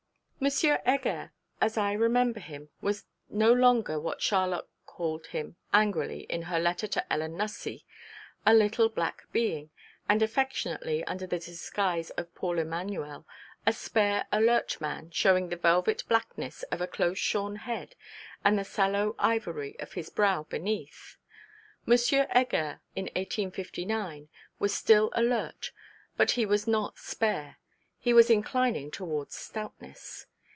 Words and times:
M. 0.43 0.49
Heger, 0.83 1.33
as 1.61 1.77
I 1.77 1.91
remember 1.93 2.39
him, 2.39 2.69
was 2.81 3.05
no 3.29 3.53
longer 3.53 3.99
what 3.99 4.23
Charlotte 4.23 4.67
called 4.87 5.27
him, 5.27 5.55
angrily, 5.71 6.21
in 6.31 6.41
her 6.41 6.59
letter 6.59 6.87
to 6.87 7.13
Ellen 7.13 7.37
Nussey, 7.37 7.85
a 8.43 8.51
little 8.55 8.89
Black 8.89 9.21
Being, 9.31 9.69
and, 10.09 10.23
affectionately, 10.23 11.03
under 11.03 11.27
the 11.27 11.37
disguise 11.37 12.09
of 12.17 12.33
Paul 12.33 12.57
Emanuel, 12.57 13.27
'a 13.67 13.73
spare, 13.73 14.25
alert 14.31 14.81
man, 14.81 15.11
showing 15.11 15.49
the 15.49 15.55
velvet 15.55 16.03
blackness 16.09 16.63
of 16.71 16.81
a 16.81 16.87
close 16.87 17.19
shorn 17.19 17.57
head, 17.57 17.93
and 18.43 18.57
the 18.57 18.63
sallow 18.63 19.15
ivory 19.19 19.77
of 19.79 19.93
his 19.93 20.09
brow 20.09 20.41
beneath.' 20.49 21.17
M. 21.87 21.91
Heger 22.31 22.81
in 22.95 23.05
1859 23.15 24.27
was 24.57 24.73
still 24.73 25.11
alert, 25.13 25.71
but 26.17 26.31
he 26.31 26.47
was 26.47 26.65
not 26.65 26.97
spare, 26.97 27.59
he 27.99 28.11
was 28.11 28.31
inclining 28.31 28.89
towards 28.89 29.35
stoutness. 29.35 30.25